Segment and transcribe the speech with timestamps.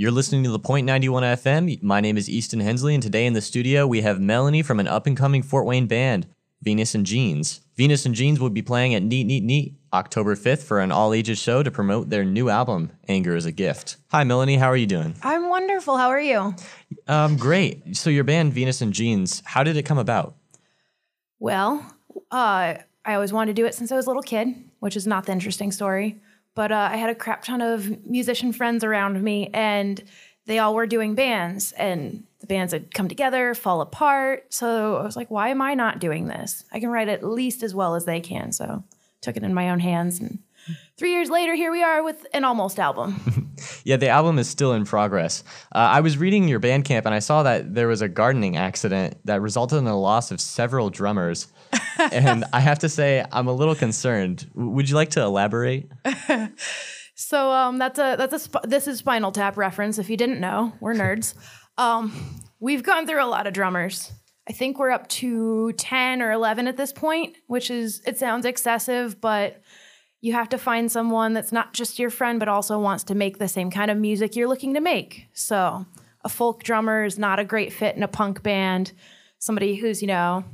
[0.00, 1.82] You're listening to the Point 91 FM.
[1.82, 4.88] My name is Easton Hensley, and today in the studio we have Melanie from an
[4.88, 6.26] up and coming Fort Wayne band,
[6.62, 7.60] Venus and Jeans.
[7.76, 11.12] Venus and Jeans will be playing at Neat Neat Neat October 5th for an all
[11.12, 13.98] ages show to promote their new album, Anger is a Gift.
[14.10, 14.56] Hi, Melanie.
[14.56, 15.16] How are you doing?
[15.22, 15.98] I'm wonderful.
[15.98, 16.54] How are you?
[17.06, 17.94] Um, great.
[17.94, 20.34] So, your band, Venus and Jeans, how did it come about?
[21.38, 21.84] Well,
[22.30, 24.48] uh, I always wanted to do it since I was a little kid,
[24.78, 26.22] which is not the interesting story.
[26.60, 30.04] But uh, I had a crap ton of musician friends around me, and
[30.44, 34.52] they all were doing bands, and the bands had come together, fall apart.
[34.52, 36.62] So I was like, why am I not doing this?
[36.70, 38.52] I can write at least as well as they can.
[38.52, 38.84] So
[39.22, 40.38] took it in my own hands, and
[40.98, 43.14] three years later, here we are with an almost album.
[43.84, 45.44] yeah, the album is still in progress.
[45.74, 49.18] Uh, I was reading your Bandcamp, and I saw that there was a gardening accident
[49.24, 51.48] that resulted in the loss of several drummers.
[52.12, 54.48] and I have to say, I'm a little concerned.
[54.54, 55.90] W- would you like to elaborate?
[57.14, 59.98] so um, that's a that's a sp- this is Spinal Tap reference.
[59.98, 61.34] If you didn't know, we're nerds.
[61.78, 62.12] um,
[62.58, 64.12] we've gone through a lot of drummers.
[64.48, 68.46] I think we're up to ten or eleven at this point, which is it sounds
[68.46, 69.62] excessive, but
[70.20, 73.38] you have to find someone that's not just your friend, but also wants to make
[73.38, 75.28] the same kind of music you're looking to make.
[75.32, 75.86] So
[76.22, 78.92] a folk drummer is not a great fit in a punk band.
[79.38, 80.44] Somebody who's you know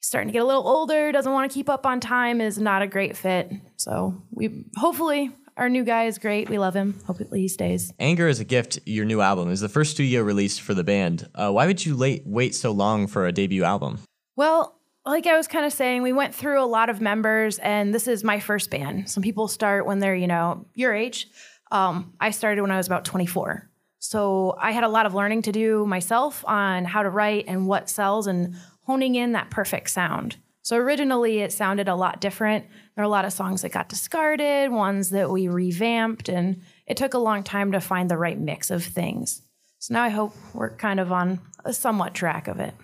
[0.00, 2.82] starting to get a little older, doesn't want to keep up on time is not
[2.82, 3.50] a great fit.
[3.76, 6.50] So we hopefully our new guy is great.
[6.50, 7.00] We love him.
[7.06, 7.92] Hopefully he stays.
[7.98, 11.28] Anger is a Gift, your new album, is the first studio release for the band.
[11.34, 14.00] Uh, why would you late, wait so long for a debut album?
[14.36, 17.94] Well, like I was kind of saying, we went through a lot of members, and
[17.94, 19.10] this is my first band.
[19.10, 21.28] Some people start when they're, you know, your age.
[21.70, 23.68] Um, I started when I was about 24.
[23.98, 27.66] So I had a lot of learning to do myself on how to write and
[27.66, 30.36] what sells and honing in that perfect sound.
[30.62, 32.66] So originally it sounded a lot different.
[32.94, 36.96] There are a lot of songs that got discarded, ones that we revamped, and it
[36.96, 39.42] took a long time to find the right mix of things.
[39.78, 42.74] So now I hope we're kind of on a somewhat track of it.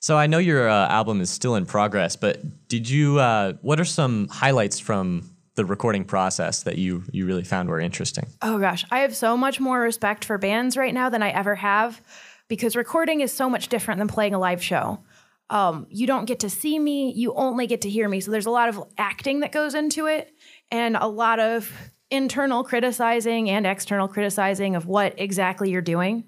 [0.00, 3.18] So I know your uh, album is still in progress, but did you?
[3.18, 7.80] Uh, what are some highlights from the recording process that you you really found were
[7.80, 8.26] interesting?
[8.42, 11.54] Oh gosh, I have so much more respect for bands right now than I ever
[11.54, 12.00] have,
[12.48, 15.00] because recording is so much different than playing a live show
[15.50, 18.20] um, you don't get to see me, you only get to hear me.
[18.20, 20.34] So there's a lot of acting that goes into it
[20.70, 21.70] and a lot of
[22.10, 26.24] internal criticizing and external criticizing of what exactly you're doing.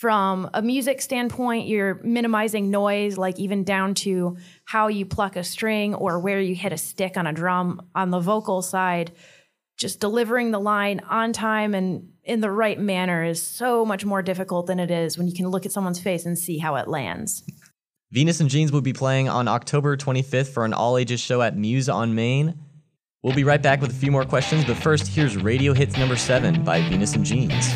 [0.00, 4.36] From a music standpoint, you're minimizing noise, like even down to
[4.66, 7.80] how you pluck a string or where you hit a stick on a drum.
[7.94, 9.12] On the vocal side,
[9.78, 14.20] just delivering the line on time and in the right manner is so much more
[14.20, 16.88] difficult than it is when you can look at someone's face and see how it
[16.88, 17.42] lands.
[18.12, 21.56] Venus and Jeans will be playing on October 25th for an all ages show at
[21.56, 22.58] Muse on Main.
[23.22, 26.16] We'll be right back with a few more questions, but first, here's Radio Hits number
[26.16, 27.72] 7 by Venus and Jeans.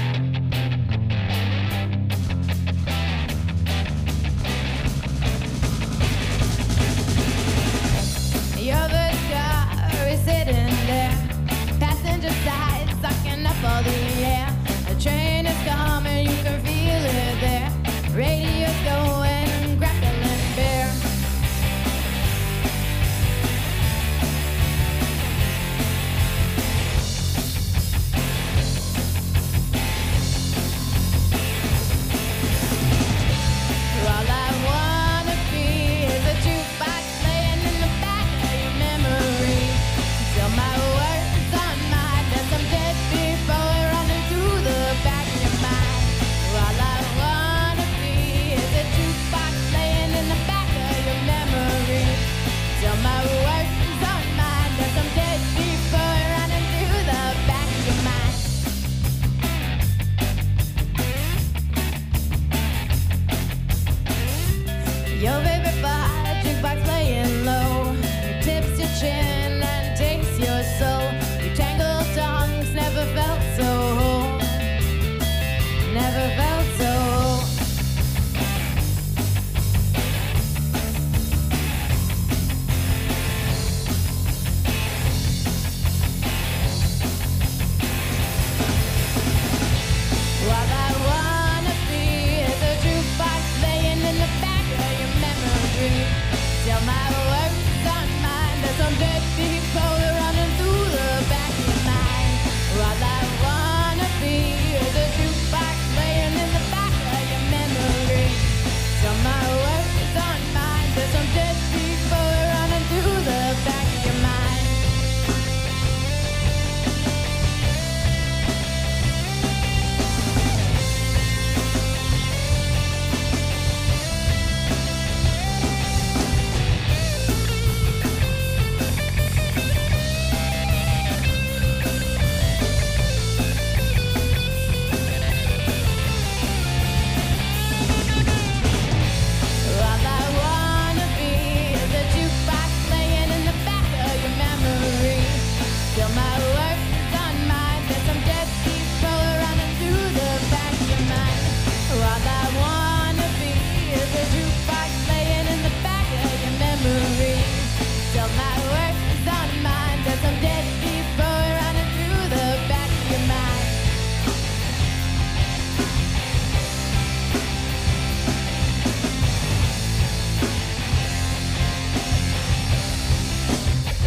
[96.87, 98.61] my words on mine.
[98.63, 100.00] There's some dead people.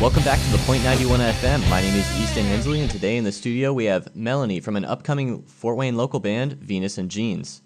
[0.03, 1.69] Welcome back to the Point 91 FM.
[1.69, 4.83] My name is Easton Hensley, and today in the studio we have Melanie from an
[4.83, 7.61] upcoming Fort Wayne local band, Venus and Jeans.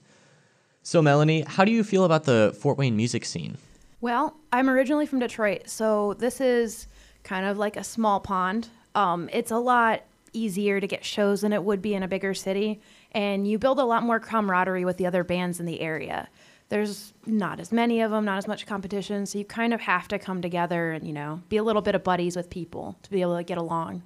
[0.84, 3.58] So, Melanie, how do you feel about the Fort Wayne music scene?
[4.02, 6.86] Well, I'm originally from Detroit, so this is
[7.24, 8.70] kind of like a small pond.
[8.94, 12.36] Um, it's a lot easier to get shows than it would be in a bigger
[12.36, 12.80] city,
[13.14, 16.30] and you build a lot more camaraderie with the other bands in the area.
[16.70, 20.08] There's not as many of them, not as much competition, so you kind of have
[20.10, 23.10] to come together and, you know, be a little bit of buddies with people to
[23.10, 24.04] be able to get along.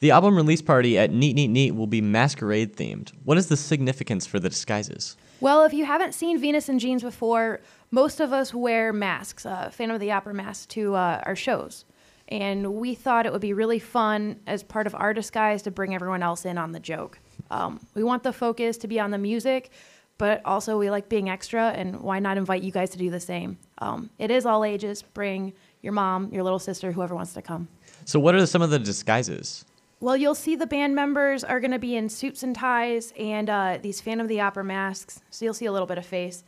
[0.00, 3.12] The album release party at Neat Neat Neat will be masquerade themed.
[3.24, 5.16] What is the significance for the disguises?
[5.40, 9.70] Well, if you haven't seen Venus in Jeans before, most of us wear masks, uh,
[9.70, 11.86] Phantom of the Opera masks, to uh, our shows.
[12.28, 15.94] And we thought it would be really fun as part of our disguise to bring
[15.94, 17.18] everyone else in on the joke.
[17.50, 19.70] Um, we want the focus to be on the music,
[20.18, 23.20] but also we like being extra, and why not invite you guys to do the
[23.20, 23.58] same?
[23.78, 25.02] Um, it is all ages.
[25.02, 25.52] Bring
[25.82, 27.68] your mom, your little sister, whoever wants to come.
[28.04, 29.64] So, what are some of the disguises?
[30.00, 33.48] Well, you'll see the band members are going to be in suits and ties and
[33.48, 35.22] uh, these Phantom of the Opera masks.
[35.30, 36.44] So you'll see a little bit of face.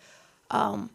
[0.50, 0.90] Um,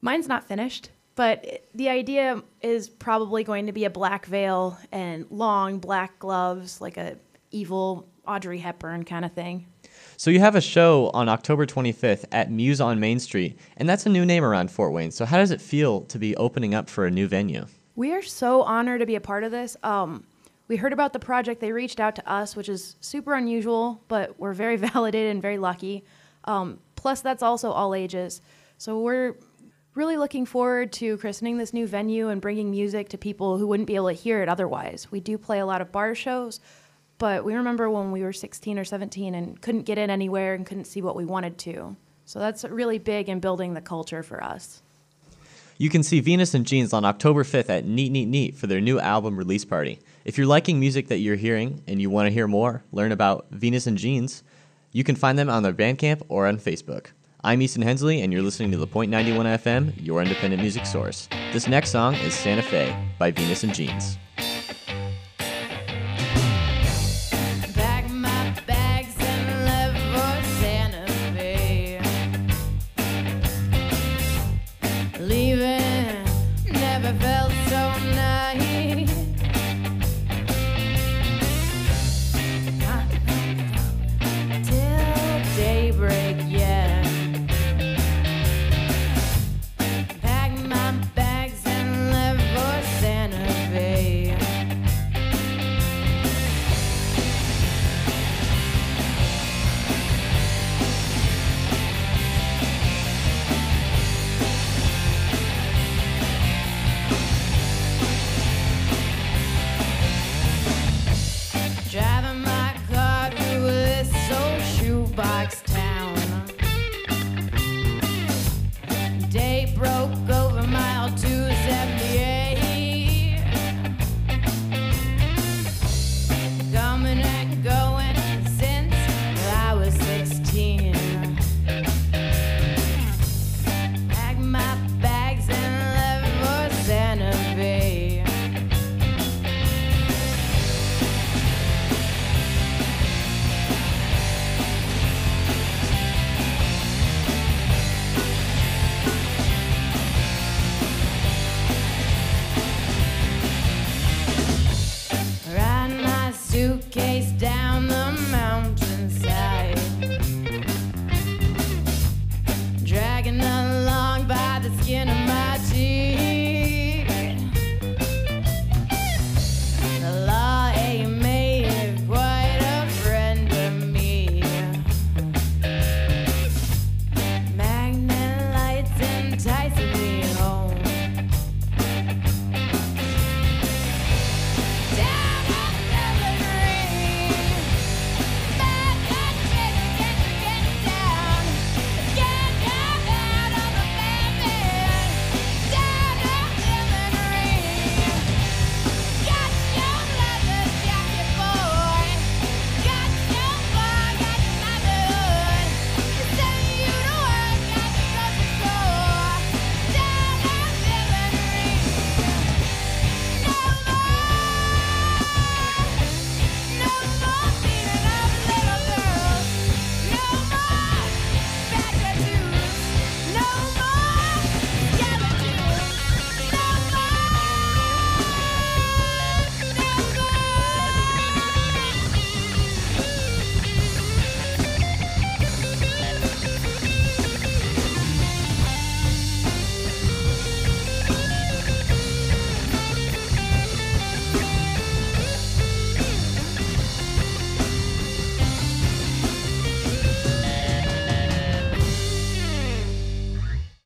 [0.00, 5.26] mine's not finished, but the idea is probably going to be a black veil and
[5.30, 7.16] long black gloves, like a
[7.50, 9.66] evil Audrey Hepburn kind of thing.
[10.16, 14.06] So you have a show on October 25th at Muse on Main Street, and that's
[14.06, 15.10] a new name around Fort Wayne.
[15.10, 17.66] So how does it feel to be opening up for a new venue?
[17.94, 19.76] We are so honored to be a part of this.
[19.82, 20.24] Um,
[20.68, 21.60] we heard about the project.
[21.60, 25.58] They reached out to us, which is super unusual, but we're very validated and very
[25.58, 26.04] lucky.
[26.44, 28.40] Um, plus, that's also all ages.
[28.78, 29.36] So we're
[29.94, 33.86] really looking forward to christening this new venue and bringing music to people who wouldn't
[33.86, 35.10] be able to hear it otherwise.
[35.10, 36.60] We do play a lot of bar shows,
[37.18, 40.66] but we remember when we were 16 or 17 and couldn't get in anywhere and
[40.66, 41.96] couldn't see what we wanted to.
[42.24, 44.82] So that's really big in building the culture for us.
[45.78, 48.80] You can see Venus and Jeans on October 5th at Neat Neat Neat for their
[48.80, 50.00] new album release party.
[50.24, 53.46] If you're liking music that you're hearing and you want to hear more, learn about
[53.50, 54.42] Venus and Jeans,
[54.92, 57.08] you can find them on their Bandcamp or on Facebook.
[57.44, 61.28] I'm Easton Hensley, and you're listening to the Point 91 FM, your independent music source.
[61.52, 64.18] This next song is Santa Fe by Venus and Jeans.